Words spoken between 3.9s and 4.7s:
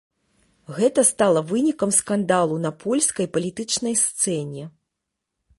сцэне.